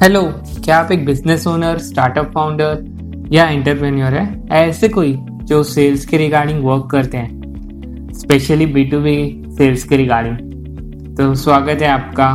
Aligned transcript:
Hello 0.00 0.20
क्या 0.64 0.76
आप 0.78 0.90
एक 0.92 1.04
बिज़नेस 1.06 1.46
ओनर 1.46 1.78
स्टार्टअप 1.78 2.30
फाउंडर 2.34 3.30
या 3.32 3.48
एंटरप्रेन्योर 3.50 4.14
है? 4.14 4.44
ऐसे 4.50 4.88
कोई 4.88 5.16
जो 5.44 5.62
सेल्स 5.62 6.04
के 6.06 6.16
रिगार्डिंग 6.16 6.64
वर्क 6.64 6.86
करते 6.90 7.18
हैं 7.18 8.12
specially 8.12 8.66
B 8.66 8.84
to 8.84 9.00
B 9.00 9.16
sales 9.56 9.84
के 9.84 9.96
रिगार्डिंग 9.96 11.16
तो 11.16 11.34
स्वागत 11.34 11.82
है 11.82 11.88
आपका, 11.88 12.26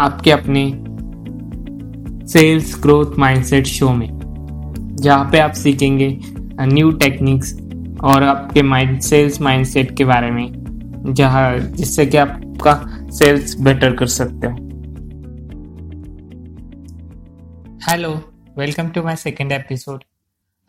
आपके 0.00 0.30
अपने 0.30 0.64
सेल्स 2.28 2.74
ग्रोथ 2.82 3.18
माइंडसेट 3.18 3.66
शो 3.66 3.92
में, 3.92 4.08
जहाँ 4.96 5.28
पे 5.32 5.38
आप 5.38 5.52
सीखेंगे 5.52 6.16
न्यू 6.62 6.90
टेक्निक्स 6.92 7.56
और 8.04 8.22
आपके 8.22 8.62
माइंड 8.62 9.00
सेल्स 9.00 9.40
माइंडसेट 9.42 9.96
के 9.96 10.04
बारे 10.04 10.30
में, 10.30 11.12
जहाँ 11.14 11.58
जिससे 11.58 12.06
कि 12.06 12.16
आपका 12.16 12.80
सेल्स 13.12 13.60
बेटर 13.60 13.92
कर 13.92 14.06
सकते 14.06 14.46
हो। 14.46 14.65
Hello 17.88 18.10
welcome 18.58 18.88
to 18.88 19.02
my 19.02 19.16
second 19.16 19.52
episode 19.52 20.04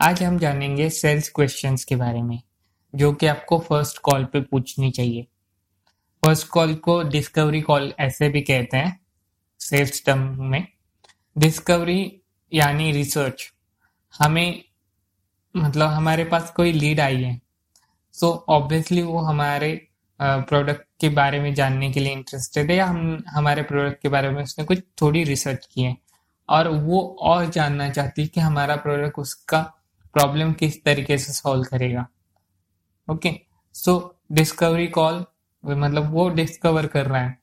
आज 0.00 0.22
हम 0.22 0.38
जानेंगे 0.38 0.90
सेल्स 0.90 1.28
क्वेश्चंस 1.28 1.84
के 1.84 1.96
बारे 1.96 2.22
में 2.22 2.42
जो 2.94 3.12
कि 3.12 3.26
आपको 3.26 3.58
फ़र्स्ट 3.58 3.98
कॉल 3.98 4.24
पे 4.24 4.40
पूछनी 4.40 4.90
चाहिए। 4.90 5.22
फ़र्स्ट 6.26 6.48
कॉल 6.48 6.74
को 6.74 7.02
डिस्कवरी 7.02 7.60
कॉल 7.60 7.92
ऐसे 8.00 8.28
भी 8.28 8.40
कहते 8.40 8.76
हैं 8.76 9.00
सेल्स 9.60 10.04
टर्म 10.04 10.44
में। 10.50 10.66
डिस्कवरी 11.38 12.20
यानी 12.52 12.92
रिसर्च 12.92 13.52
हमें 14.20 14.62
मतलब 15.56 15.86
हमारे 15.86 16.24
पास 16.24 16.50
कोई 16.50 16.72
लीड 16.72 17.00
आई 17.00 17.22
है। 17.22 17.40
सो 18.12 18.26
so, 18.26 18.42
ऑब्वियसली 18.48 19.02
वो 19.02 19.18
हमारे 19.18 19.88
प्रोडक्ट 20.22 20.86
के 21.00 21.08
बारे 21.08 21.40
में 21.40 21.54
जानने 21.54 21.92
के 21.92 22.00
लिए 22.00 22.12
इंटरेस्टेड 22.12 22.70
है 22.70 22.76
या 22.76 22.86
हम 22.86 23.24
हमारे 23.28 23.62
प्रोडक्ट 23.62 24.02
के 24.02 24.08
बारे 24.08 24.30
में 24.30 24.42
उसने 24.42 24.64
कुछ 24.64 24.78
थोड़ी 25.02 25.24
रिसर्च 25.24 25.68
की 25.72 25.82
है। 25.82 26.07
और 26.48 26.68
वो 26.68 27.00
और 27.20 27.46
जानना 27.46 27.88
चाहती 27.90 28.22
है 28.22 28.28
कि 28.28 28.40
हमारा 28.40 28.76
प्रोडक्ट 28.76 29.18
उसका 29.18 29.60
प्रॉब्लम 30.14 30.52
किस 30.52 30.82
तरीके 30.84 31.18
से 31.18 31.32
सॉल्व 31.32 31.64
करेगा। 31.64 32.06
ओके 33.08 33.30
सो 33.74 34.20
डिस्कवरी 34.32 34.86
कॉल 34.88 35.24
मतलब 35.64 36.12
वो 36.12 36.28
डिस्कवर 36.28 36.86
कर 36.86 37.06
रहा 37.06 37.22
है। 37.22 37.36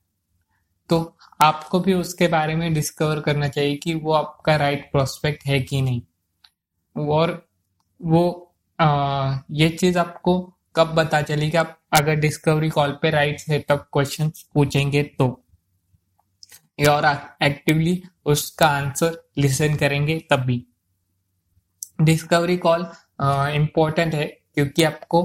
तो 0.90 1.18
आपको 1.42 1.80
भी 1.80 1.94
उसके 1.94 2.28
बारे 2.28 2.56
में 2.56 2.74
डिस्कवर 2.74 3.20
करना 3.20 3.48
चाहिए 3.48 3.76
कि 3.76 3.94
वो 3.94 4.14
आपका 4.14 4.56
राइट 4.56 4.92
प्रोस्पेक्ट 4.92 5.46
है 5.46 5.60
कि 5.60 5.82
नहीं। 5.82 6.02
और 6.96 7.42
वो 8.02 8.42
आ, 8.80 9.38
ये 9.52 9.70
चीज़ 9.70 9.98
आपको 10.00 10.40
कब 10.76 10.96
पता 10.98 11.22
चली 11.22 11.50
कि 11.52 11.58
आप 11.58 11.78
अगर 11.94 12.16
डिस्कवरी 12.16 12.70
कॉल 12.70 12.92
पे 13.02 13.10
राइट 13.10 13.40
सेट 13.40 13.72
ऑफ़ 13.72 13.82
क्वेश्चन 13.94 14.32
पूछेंगे 14.54 15.04
तो। 15.04 15.28
और 16.90 17.06
एक्टिवली 17.44 18.02
उसका 18.26 18.68
आंसर 18.68 19.18
लिसन 19.38 19.76
करेंगे 19.76 20.18
तब 20.30 20.40
भी 20.40 20.66
डिस्कवरी 22.02 22.58
कॉल 22.58 22.86
इम्पोर्टेंट 23.56 24.14
है 24.14 24.26
क्योंकि 24.26 24.84
आपको 24.84 25.22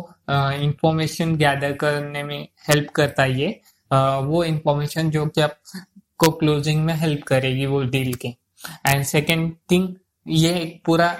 इंफॉर्मेशन 0.62 1.34
गैदर 1.36 1.72
करने 1.72 2.22
में 2.22 2.48
हेल्प 2.68 2.90
करता 2.90 3.22
है 3.22 3.40
ये। 3.40 3.60
uh, 3.90 4.22
वो 4.24 4.44
इंफॉर्मेशन 4.44 5.10
जो 5.10 5.26
कि 5.26 5.40
आपको 5.40 6.30
क्लोजिंग 6.30 6.84
में 6.84 6.94
हेल्प 6.94 7.22
करेगी 7.22 7.66
वो 7.66 7.82
डील 7.84 8.14
के। 8.14 8.28
एंड 8.86 9.04
सेकेंड 9.04 9.52
थिंग 9.70 9.94
ये 10.26 10.54
एक 10.54 10.82
पूरा 10.86 11.12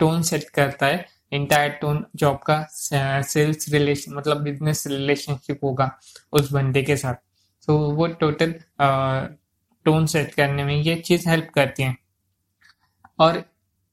टोन 0.00 0.20
uh, 0.20 0.26
सेट 0.26 0.48
करता 0.50 0.86
है। 0.86 1.04
इंटायर 1.32 1.70
टोन 1.80 2.04
जो 2.16 2.30
आपका 2.30 2.66
सेल्स 2.72 3.68
रिलेशन 3.68 4.14
मतलब 4.14 4.42
बिज़नेस 4.42 4.86
रिलेशनशिप 4.86 5.64
होगा 5.64 5.90
उस 6.32 6.52
बंदे 6.52 6.82
के 6.82 6.96
साथ। 6.96 7.14
तो 7.14 7.72
so, 7.72 7.96
वो 7.96 8.06
टोटल 8.06 8.54
टोन 9.86 10.06
सेट 10.06 10.34
करने 10.34 10.64
में 10.64 10.74
ये 10.74 10.96
चीज़ 10.96 11.28
हेल्प 11.28 11.50
करती 11.54 11.82
है। 11.82 11.96
और 13.18 13.44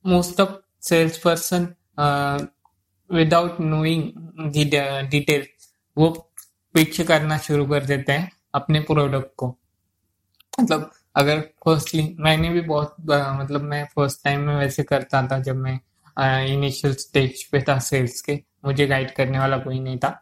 most 0.05 0.41
of 0.41 0.51
sales 0.81 1.17
person 1.17 1.67
without 3.09 3.59
knowing 3.61 4.51
detail 5.11 5.47
वो 5.97 6.09
पिच 6.75 7.01
करना 7.01 7.37
शुरू 7.37 7.65
कर 7.67 7.85
देते 7.85 8.11
हैं 8.11 8.31
अपने 8.55 8.79
प्रोडक्ट 8.81 9.31
को। 9.37 9.47
मतलब 10.59 10.91
अगर 11.15 11.39
फर्स्टली 11.65 12.15
मैंने 12.19 12.49
भी 12.49 12.61
बहुत 12.61 12.95
मतलब 13.01 13.61
मैं 13.61 13.83
फ़र्स्ट 13.85 14.23
टाइम 14.23 14.41
में 14.41 14.55
वैसे 14.55 14.83
करता 14.83 15.21
था 15.27 15.39
जब 15.39 15.55
मैं 15.57 15.79
इनिशियल 16.45 16.93
स्टेज 16.95 17.43
पे 17.43 17.61
था 17.61 17.77
सेल्स 17.79 18.21
के 18.21 18.39
मुझे 18.65 18.87
गाइड 18.87 19.11
करने 19.15 19.39
वाला 19.39 19.57
कोई 19.57 19.79
नहीं 19.79 19.97
था। 19.97 20.21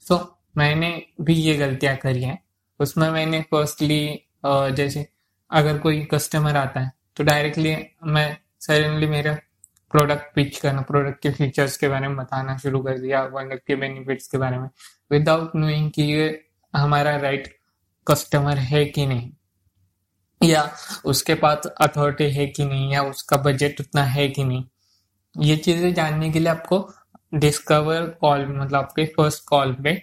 सो 0.00 0.14
so, 0.14 0.20
मैंने 0.56 0.90
भी 1.20 1.34
ये 1.34 1.54
गलतियाँ 1.56 1.96
करी 1.96 2.22
हैं। 2.22 2.38
उसमें 2.80 3.10
मैंने 3.10 3.40
फर्स्टली 3.50 4.00
जैसे 4.44 5.06
अगर 5.50 5.78
कोई 5.78 6.00
कस्टमर 6.04 6.56
आता 6.56 6.80
है 6.80 6.90
तो 7.16 7.24
डायरेक्टली 7.24 7.76
मैं 8.12 8.36
सडनली 8.60 9.06
मेरा 9.06 9.32
प्रोडक्ट 9.92 10.34
पिच 10.34 10.58
करना 10.60 10.80
प्रोडक्ट 10.82 11.20
के 11.22 11.30
फीचर्स 11.30 11.76
के 11.76 11.88
बारे 11.88 12.08
में 12.08 12.16
बताना 12.16 12.56
शुरू 12.58 12.80
कर 12.82 12.98
दिया 12.98 13.22
प्रोडक्ट 13.24 13.66
के 13.66 13.76
बेनिफिट्स 13.76 14.28
के 14.28 14.38
बारे 14.38 14.58
में 14.58 14.68
विदाउट 15.10 15.56
नोइंग 15.56 15.90
कि 15.90 16.02
ये 16.02 16.28
हमारा 16.74 17.16
राइट 17.16 17.48
कस्टमर 18.06 18.58
है 18.58 18.84
कि 18.86 19.06
नहीं, 19.06 19.30
या 20.40 20.62
उसके 21.04 21.34
पास 21.34 21.66
अथॉरिटी 21.80 22.30
है 22.32 22.46
कि 22.46 22.64
नहीं, 22.64 22.92
या 22.92 23.02
उसका 23.02 23.36
बजट 23.38 23.80
उतना 23.80 24.04
है 24.04 24.28
कि 24.28 24.44
नहीं। 24.44 24.64
ये 25.34 25.56
चीज़ें 25.56 25.92
जानने 25.94 26.30
के 26.32 26.38
लिए 26.38 26.48
आपको 26.48 26.88
डिस्कवर 27.34 28.06
कॉल 28.20 28.46
मतलब 28.48 28.74
आपके 28.74 29.04
फ़र्स्ट 29.16 29.44
कॉल 29.48 29.72
पे 29.84 29.94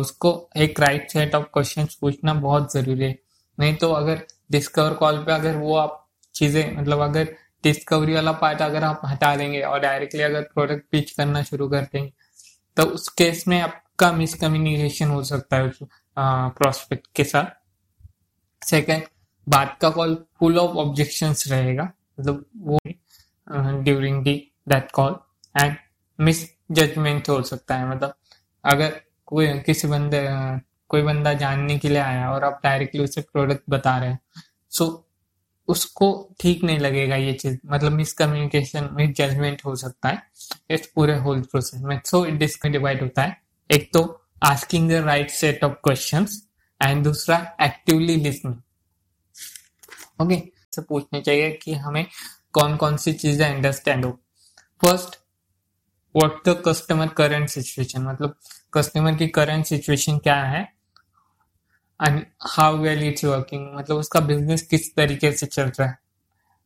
उसको 0.00 0.32
एक 0.58 0.80
राइट 0.80 1.10
सेट 1.10 1.34
ऑफ़ 1.34 1.44
क्वेश्चन 1.54 1.86
पूछना 2.00 2.34
बहुत 2.36 2.72
ज़रूरी 2.74 3.04
है। 3.04 3.18
नहीं 3.60 3.74
तो 3.76 3.92
अगर 3.92 4.22
डिस्कवर 4.50 4.94
कॉल 4.94 5.18
पे 5.24 5.32
अगर 5.32 5.56
वो 5.56 5.76
आप 5.76 5.96
चीज़ें 6.34 6.76
मतलब 6.76 7.00
अगर 7.00 7.34
डिस्कवरी 7.64 8.14
वाला 8.14 8.32
पार्ट 8.32 8.62
अगर 8.62 8.84
आप 8.84 9.00
हटा 9.04 9.34
देंगे 9.36 9.60
और 9.62 9.80
डायरेक्टली 9.80 10.22
अगर 10.22 10.42
प्रोडक्ट 10.54 10.84
पिच 10.92 11.10
करना 11.10 11.42
शुरू 11.42 11.68
कर 11.68 11.82
देंगे 11.82 12.12
तो 12.76 12.82
उस 12.82 13.08
केस 13.08 13.44
में 13.48 13.60
आपका 13.60 14.10
मिसकम्युनिकेशन 14.12 15.08
हो 15.08 15.22
सकता 15.24 15.56
है 15.56 15.68
उस 15.68 15.78
प्रोस्पेक्ट 16.16 17.06
के 17.16 17.24
साथ। 17.24 18.66
सेकंड 18.66 19.02
बात 19.46 19.76
का 19.80 19.90
कॉल 19.90 20.14
फुल 20.38 20.58
ऑफ़ 20.58 20.76
ऑब्जेक्शन 20.76 21.34
रहेगा 21.48 21.92
मतलब 22.20 22.44
वो 22.56 22.78
during 23.82 24.22
the 24.24 24.34
that 24.68 24.90
call 24.90 25.16
and 25.56 25.76
misjudgement 26.72 27.28
हो 27.28 27.42
सकता 27.42 27.76
है 27.76 27.88
मतलब 27.88 28.14
अगर 28.64 29.00
कोई, 29.26 29.58
किसी 29.58 29.88
बंदे 29.88 30.20
कोई 30.90 31.02
बंदा 31.02 31.32
जानने 31.34 31.78
के 31.78 31.88
लिए 31.88 31.98
आया 31.98 32.30
और 32.30 32.44
आप 32.44 32.60
डायरेक्टली 32.64 33.02
उसे 33.04 33.20
प्रोडक्ट 33.22 33.62
बता 33.70 33.96
रहे 33.98 34.10
हैं। 34.10 34.18
सो 34.72 34.84
so, 34.84 34.98
उसको 35.68 36.36
ठीक 36.40 36.62
नहीं 36.64 36.78
लगेगा 36.78 37.16
ये 37.16 37.32
चीज़। 37.32 37.58
मतलब 37.66 37.92
मिसकम्युनिकेशन 37.92 38.88
मिस 38.92 39.10
जजमेंट 39.16 39.64
हो 39.64 39.74
सकता 39.76 40.08
है 40.08 40.22
इस 40.70 40.86
पूरे 40.94 41.16
होल 41.18 41.42
प्रोसेस 41.42 41.80
में। 41.82 42.00
सो 42.06 42.24
इट 42.26 42.34
डिस्क 42.34 42.66
डिवाइड 42.66 43.02
होता 43.02 43.22
है। 43.22 43.36
एक 43.70 43.90
तो 43.94 44.02
asking 44.42 44.88
the 44.90 45.04
right 45.04 45.30
set 45.30 45.64
of 45.64 45.72
question 45.84 46.26
and 46.80 47.04
दूसरा 47.04 47.36
एक्टिवली 47.62 48.16
लिसनिंग 48.16 48.56
ओके 50.20 50.42
से 50.74 50.82
पूछने 50.82 51.20
चाहिए 51.20 51.50
कि 51.52 51.74
हमें 51.74 52.04
कौन 52.52 52.76
कौन 52.76 52.96
सी 52.96 53.12
चीज़ें 53.12 53.46
अंडरस्टैंड 53.46 54.04
हो। 54.04 54.10
First 54.82 55.18
what 56.14 56.48
the 56.48 56.62
customer 56.66 57.08
current 57.16 57.48
situation 57.48 58.02
मतलब 58.02 58.34
कस्टमर 58.74 59.14
की 59.14 59.26
करंट 59.28 59.66
सिचुएशन 59.66 60.18
क्या 60.18 60.42
है? 60.44 60.62
And 62.00 62.24
how 62.48 62.76
well 62.76 63.02
it's 63.04 63.24
working 63.24 63.68
मतलब 63.76 63.96
उसका 63.96 64.20
बिज़नेस 64.20 64.62
किस 64.62 64.94
तरीके 64.96 65.32
से 65.32 65.46
चल 65.46 65.62
रहा 65.62 65.88
है। 65.88 65.98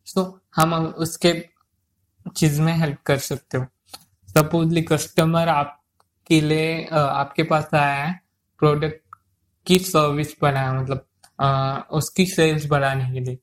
सो 0.06 0.20
so, 0.20 0.32
हम 0.56 0.74
उसके 0.74 1.32
चीज़ 2.36 2.60
में 2.62 2.72
हेल्प 2.72 2.98
कर 3.06 3.18
सकते 3.18 3.58
हो। 3.58 3.66
सपोजली 4.28 4.82
कस्टमर 4.82 5.48
आपके 5.48 6.40
लिए 6.40 6.84
आपके 6.94 7.42
पास 7.42 7.68
आया 7.74 7.94
है 7.94 8.20
प्रोडक्ट 8.58 9.16
की 9.66 9.78
सर्विस 9.78 10.34
बढ़ाया 10.42 10.72
मतलब 10.72 11.06
आ, 11.40 11.78
उसकी 11.90 12.26
सेल्स 12.26 12.66
बढ़ाने 12.66 13.10
के 13.12 13.20
लिए। 13.20 13.38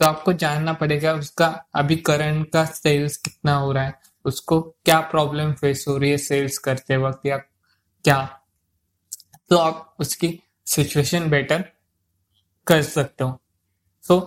तो 0.00 0.06
आपको 0.06 0.32
जानना 0.32 0.72
पड़ेगा 0.72 1.12
उसका 1.14 1.46
अभी 1.74 1.96
करंट 1.96 2.50
का 2.52 2.64
सेल्स 2.64 3.16
कितना 3.16 3.54
हो 3.54 3.72
रहा 3.72 3.84
है 3.84 3.94
उसको 4.24 4.60
क्या 4.84 5.00
प्रॉब्लम 5.00 5.52
फेस 5.52 5.84
हो 5.88 5.96
रही 5.98 6.10
है 6.10 6.16
सेल्स 6.18 6.58
करते 6.58 6.96
वक्त 6.96 7.26
या 7.26 7.36
क्या। 8.04 8.22
तो 9.50 9.56
आप 9.56 9.94
उसकी 10.00 10.28
सिचुएशन 10.66 11.28
बेटर 11.30 11.64
कर 12.66 12.82
सकते 12.82 13.24
हो। 13.24 13.40
सो 14.04 14.20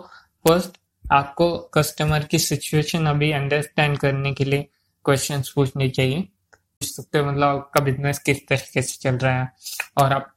फ़र्स्ट 0.46 0.78
आपको 1.06 1.58
कस्टमर 1.74 2.24
की 2.24 2.40
सिचुएशन 2.40 3.06
अभी 3.06 3.32
अंडरस्टैंड 3.32 3.98
करने 3.98 4.34
के 4.34 4.46
लिए 4.46 4.68
क्वेश्चन 5.06 5.44
पूछने 5.56 5.90
चाहिए। 5.90 6.22
पूछ 6.22 6.90
सकते 6.90 7.18
हो 7.18 7.26
मतलब 7.26 7.44
आपका 7.48 7.82
बिज़नेस 7.82 8.20
किस 8.20 8.48
तरीके 8.48 8.82
से 8.82 8.98
चल 9.02 9.18
रहा 9.18 9.42
है 9.42 9.52
और 9.98 10.14
आप, 10.14 10.34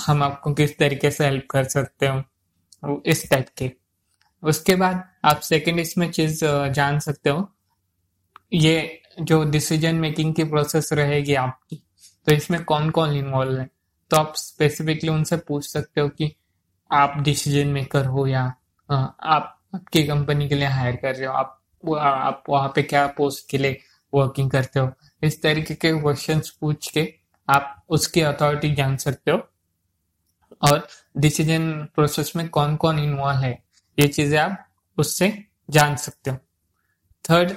हम 0.00 0.22
आपको 0.22 0.52
किस 0.54 0.76
तरीके 0.78 1.10
से 1.10 1.24
हेल्प 1.24 1.46
कर 1.50 1.64
सकते 1.64 2.06
हो 2.06 3.02
इस 3.06 3.28
टाइप 3.30 3.48
के। 3.58 3.70
उसके 4.42 4.74
बाद 4.76 5.02
आप 5.24 5.40
सेकेंड 5.40 5.78
इसमें 5.80 6.10
चीज़ 6.10 6.44
जान 6.44 6.98
सकते 6.98 7.30
हो। 7.30 7.48
ये 8.52 9.02
जो 9.20 9.42
डिसीज़न 9.44 9.94
मेकिंग 9.96 10.34
की 10.34 10.44
प्रोसेस 10.44 10.92
रहेगी 10.92 11.34
आपकी 11.36 11.82
तो 12.26 12.32
इसमें 12.32 12.62
कौन 12.64 12.90
कौन 12.90 13.16
इन्वॉल्व 13.16 13.58
है? 13.60 13.68
तो 14.10 14.16
आप 14.16 14.34
स्पेसिफिकली 14.36 15.10
उनसे 15.10 15.36
पूछ 15.48 15.66
सकते 15.66 16.00
हो 16.00 16.08
कि 16.08 16.34
आप 16.90 17.16
डिसीज़न 17.18 17.68
मेकर 17.68 18.06
हो 18.06 18.26
या 18.26 18.42
आप 18.88 19.54
आपकी 19.74 20.02
कंपनी 20.06 20.48
के 20.48 20.54
लिए 20.54 20.68
हायर 20.68 20.96
कर 20.96 21.14
रहे 21.14 21.26
हो, 21.26 21.32
आप 21.32 21.54
आप 21.84 22.44
वहाँ 22.48 22.68
पे 22.74 22.82
क्या 22.82 23.06
पोस्ट 23.16 23.48
के 23.50 23.58
लिए 23.58 23.80
वर्किंग 24.12 24.50
करते 24.50 24.80
हो? 24.80 24.90
इस 25.22 25.40
तरीके 25.42 25.74
के 25.74 25.92
क्वेश्चंस 26.00 26.50
पूछ 26.60 26.90
के 26.92 27.12
आप 27.48 27.84
उसकी 27.88 28.20
अथॉरिटी 28.22 28.74
जान 28.74 28.96
सकते 28.96 29.30
हो। 29.30 29.38
और 30.62 30.86
डिसीज़न 31.16 31.70
प्रोसेस 31.94 32.32
में 32.36 32.48
कौन 32.48 32.76
कौन 32.76 32.98
इन्वॉल्व 32.98 33.38
है, 33.38 33.52
ये 33.98 34.08
चीज़ें 34.08 34.38
आप 34.38 34.64
उससे 34.98 35.32
जान 35.70 35.96
सकते 35.96 36.30
हो। 36.30 36.36
थर्ड 37.24 37.52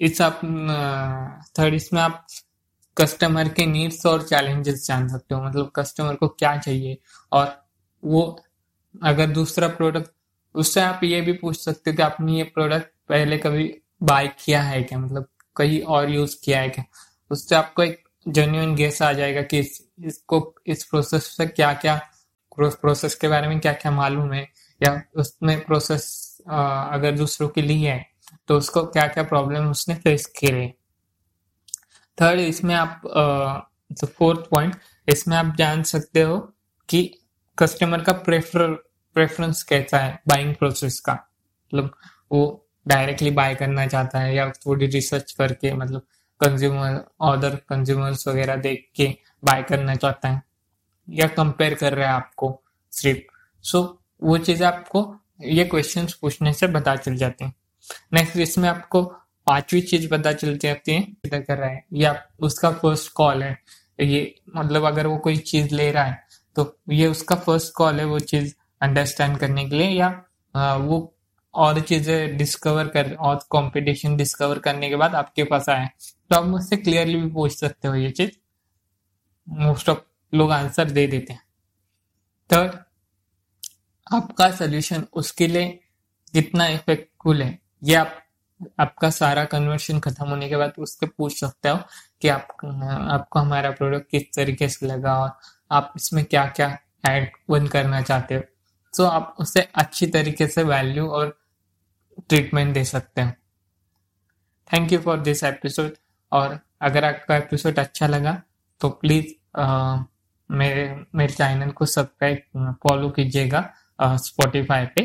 इस 0.00 0.20
आप 0.22 0.40
थर्ड 1.58 1.74
इसमें 1.74 2.00
आप 2.02 2.26
कस्टमर 2.96 3.48
के 3.48 3.66
नीड्स 3.66 4.06
और 4.06 4.22
चैलेंजेस 4.22 4.86
जान 4.86 5.08
सकते 5.08 5.34
हो 5.34 5.44
मतलब 5.44 5.72
कस्टमर 5.76 6.14
को 6.14 6.28
क्या 6.28 6.56
चाहिए 6.58 6.98
और 7.32 7.64
वो 8.04 8.42
अगर 9.02 9.26
दूसरा 9.26 9.68
प्रोडक्ट 9.68 10.10
उससे 10.54 10.80
आप 10.80 11.00
ये 11.04 11.20
भी 11.20 11.32
पूछ 11.32 11.64
सकते 11.64 11.90
हो 11.90 11.96
कि 11.96 12.02
आपने 12.02 12.32
ये 12.32 12.44
प्रोडक्ट 12.44 12.90
पहले 13.08 13.38
कभी 13.38 13.74
बाय 14.02 14.28
किया 14.44 14.62
है 14.62 14.82
क्या? 14.82 14.98
मतलब 14.98 15.28
कहीं 15.56 15.82
और 15.82 16.10
यूज़ 16.10 16.36
किया 16.44 16.60
है 16.60 16.68
क्या? 16.68 16.84
उससे 17.30 17.54
आपको 17.54 17.82
एक 17.82 18.08
जेन्यून 18.28 18.74
गेस 18.74 19.02
आ 19.02 19.12
जाएगा 19.12 19.42
कि 19.42 19.58
इस, 19.58 19.88
इसको 20.04 20.54
इस 20.66 20.84
प्रोसेस 20.84 21.36
से 21.36 21.46
क्या 21.46 21.74
क्या 21.74 22.00
प्रोसेस 22.58 23.14
के 23.14 23.28
बारे 23.28 23.48
में 23.48 23.60
क्या 23.60 23.72
क्या 23.72 23.92
मालूम 23.92 24.32
है 24.32 24.48
या 24.82 25.02
उसने 25.16 25.56
प्रोसेस 25.56 26.38
अगर 26.48 27.16
दूसरों 27.16 27.48
के 27.48 27.62
लिए 27.62 27.88
है 27.88 28.06
तो 28.48 28.56
उसको 28.56 28.84
क्या 28.86 29.06
क्या 29.06 29.24
प्रॉब्लम 29.24 29.70
उसने 29.70 29.94
फेस 29.94 30.26
करे 30.26 30.74
थर्ड 32.22 32.40
इसमें 32.40 32.74
आप 32.74 33.00
फोर्थ 34.04 34.40
पॉइंट 34.50 34.76
इसमें 35.08 35.36
आप 35.36 35.54
जान 35.58 35.82
सकते 35.82 36.22
हो 36.22 36.38
कि 36.88 37.02
कस्टमर 37.58 38.00
का 38.00 38.12
प्रेफर 38.12 38.72
प्रेफरेंस 39.16 39.62
कैसा 39.62 39.98
है 39.98 40.22
बाइंग 40.28 40.54
प्रोसेस 40.54 41.00
का। 41.00 41.12
मतलब 41.12 41.94
वो 42.32 42.68
डायरेक्टली 42.88 43.30
बाय 43.30 43.54
करना 43.54 43.86
चाहता 43.86 44.18
है 44.18 44.34
या 44.34 44.50
थोड़ी 44.50 44.86
रिसर्च 44.86 45.32
करके 45.32 45.72
मतलब 45.74 46.06
कंज्यूमर 46.40 47.04
अदर 47.22 47.56
कंज्यूमर्स 47.68 48.28
वगैरह 48.28 48.56
देख 48.56 48.90
के 48.96 49.06
बाय 49.44 49.62
करना 49.62 49.94
चाहता 49.94 50.28
है 50.28 50.42
या 51.10 51.26
कंपेयर 51.26 51.74
कर 51.74 51.94
रहा 51.94 52.08
है 52.08 52.14
आपको 52.14 52.62
सिर्फ़। 52.92 53.20
सो 53.62 53.78
so, 53.78 53.88
वो 54.22 54.38
चीज़ 54.38 54.64
आपको 54.64 55.16
ये 55.42 55.64
क्वेश्चंस 55.64 56.14
पूछने 56.14 56.52
से 56.52 56.66
पता 56.68 56.96
चल 56.96 57.16
जाते 57.16 57.44
हैं। 57.44 57.54
नेक्स्ट 58.12 58.36
इसमें 58.36 58.68
आपको 58.68 59.02
पांचवी 59.46 59.80
चीज़ 59.82 60.08
पता 60.10 60.32
चल 60.34 60.56
जाती 60.58 60.92
है 60.92 61.00
किधर 61.00 61.40
कर 61.40 61.58
रहा 61.58 61.68
है, 61.68 61.84
या 61.94 62.14
उसका 62.40 62.70
फ़र्स्ट 62.72 63.12
कॉल 63.12 63.42
है, 63.42 63.56
ये 63.98 64.34
मतलब 64.56 64.84
अगर 64.84 65.06
वो 65.06 65.16
कोई 65.20 65.36
चीज़ 65.38 65.74
ले 65.74 65.90
रहा 65.92 66.04
है 66.04 66.20
तो 66.56 66.76
ये 66.90 67.06
उसका 67.08 67.36
फ़र्स्ट 67.36 67.72
कॉल 67.74 68.00
है 68.00 68.04
वो 68.06 68.18
चीज़ 68.20 68.54
अंडरस्टैंड 68.80 69.38
करने 69.38 69.68
के 69.68 69.76
लिए, 69.76 69.88
या 69.88 70.76
वो 70.78 71.08
और 71.54 71.80
चीज़ें 71.82 72.36
डिस्कवर 72.36 72.88
कर, 72.88 73.14
और 73.14 73.36
कंपटीशन 73.52 74.16
डिस्कवर 74.16 74.58
करने 74.60 74.88
के 74.88 74.96
बाद 74.96 75.14
आपके 75.14 75.44
पास 75.44 75.68
आए 75.68 75.88
तो 76.30 76.36
आप 76.36 76.44
मुझसे 76.46 76.76
क्लियरली 76.78 77.16
भी 77.16 77.30
पूछ 77.30 77.52
सकते 77.54 77.88
हो 77.88 77.94
ये 77.94 78.10
चीज़। 78.12 78.30
मोस्ट 79.46 79.88
ऑफ़ 79.88 79.98
लोग 80.32 80.52
आंसर 80.52 80.90
दे 80.90 81.06
देते 81.06 81.32
हैं। 81.32 81.42
थर्ड 82.50 82.72
आपका 84.06 84.50
सोल्यूशन 84.52 85.06
उसके 85.14 85.46
लिए 85.46 85.68
कितना 86.34 86.66
इफेक्टफुल 86.68 87.42
है, 87.42 87.58
ये 87.82 87.94
आप 87.94 88.18
आपका 88.80 89.10
सारा 89.10 89.44
कन्वर्शन 89.44 89.98
खत्म 90.00 90.26
होने 90.28 90.48
के 90.48 90.56
बाद 90.56 90.72
उससे 90.78 91.06
पूछ 91.08 91.38
सकते 91.40 91.68
हो 91.68 91.78
कि 92.22 92.28
आप, 92.28 92.48
आपको 92.64 93.38
हमारा 93.38 93.70
प्रोडक्ट 93.70 94.10
किस 94.10 94.22
तरीके 94.36 94.68
से 94.68 94.86
लगा 94.86 95.18
और 95.18 95.30
आप 95.70 95.92
इसमें 95.96 96.24
क्या 96.24 96.46
क्या 96.46 96.76
ऐड 97.04 97.30
वन 97.50 97.66
करना 97.66 98.00
चाहते 98.02 98.34
हो। 98.34 98.42
सो 98.94 99.04
आप 99.04 99.34
उसे 99.40 99.68
अच्छी 99.74 100.06
तरीके 100.06 100.46
से 100.46 100.62
वैल्यू 100.62 101.06
और 101.08 101.38
ट्रीटमेंट 102.28 102.74
दे 102.74 102.84
सकते 102.84 103.20
हैं। 103.20 103.36
Thank 104.70 104.92
you 104.92 104.98
for 104.98 105.20
this 105.20 105.44
episode 105.44 105.94
और 106.32 106.58
अगर 106.82 107.04
आपका 107.04 107.36
एपिसोड 107.36 107.78
अच्छा 107.78 108.06
लगा 108.06 108.40
तो 108.80 108.88
प्लीज़ 108.90 109.34
मेरे 110.50 110.84
मेरे 111.14 111.32
चैनल 111.32 111.70
को 111.70 111.86
सब्सक्राइब 111.86 112.76
फॉलो 112.82 113.10
कीजिएगा 113.10 113.70
स्पॉटिफाई 114.18 114.86
पे। 114.86 115.04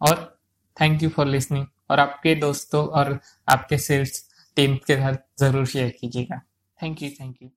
और 0.00 0.38
थैंक 0.76 1.02
यू 1.02 1.08
फॉर 1.08 1.26
लिसनिंग 1.26 1.66
और 1.90 2.00
आपके 2.00 2.34
दोस्तों 2.40 2.86
और 2.88 3.18
आपके 3.48 3.78
सेल्स 3.78 4.24
टीम 4.56 4.76
के 4.86 4.96
साथ 4.96 5.16
ज़रूर 5.40 5.66
शेयर 5.66 5.90
कीजिएगा। 6.00 6.40
Thank 6.78 7.02
you 7.02 7.10
thank 7.10 7.42
you 7.42 7.50